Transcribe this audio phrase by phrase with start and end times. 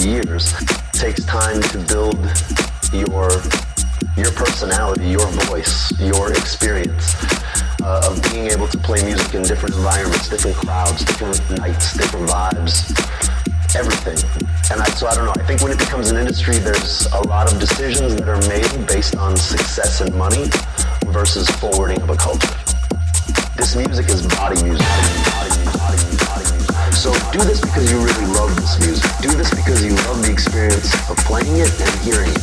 [0.00, 0.52] years
[0.92, 2.18] takes time to build
[2.92, 3.30] your
[4.16, 7.14] your personality, your voice, your experience
[7.82, 12.28] uh, of being able to play music in different environments, different crowds, different nights, different
[12.28, 12.90] vibes,
[13.76, 14.18] everything.
[14.70, 15.34] And I, so I don't know.
[15.36, 18.86] I think when it becomes an industry, there's a lot of decisions that are made
[18.86, 20.46] based on success and money
[21.06, 22.54] versus forwarding of a culture.
[23.56, 24.86] This music is body music.
[24.86, 25.57] Body music.
[26.98, 29.06] So do this because you really love this music.
[29.22, 32.42] Do this because you love the experience of playing it and hearing it.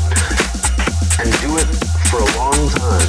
[1.20, 1.68] And do it
[2.08, 3.04] for a long time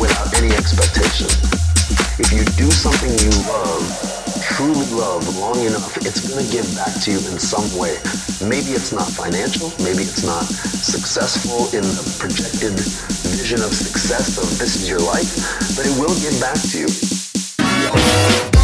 [0.00, 1.28] without any expectation.
[2.16, 3.84] If you do something you love,
[4.40, 8.00] truly love long enough, it's going to give back to you in some way.
[8.40, 12.72] Maybe it's not financial, maybe it's not successful in the projected
[13.36, 15.28] vision of success of this is your life,
[15.76, 18.57] but it will give back to you.